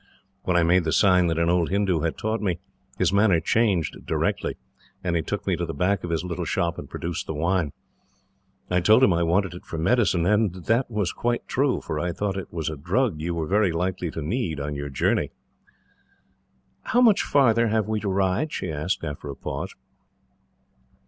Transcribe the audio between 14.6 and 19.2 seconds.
your journey." "How much farther have we to ride?" she asked,